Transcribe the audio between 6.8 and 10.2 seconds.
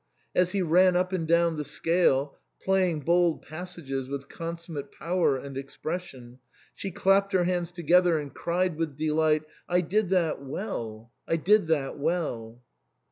clapped her hands to gether and cried with delight, I did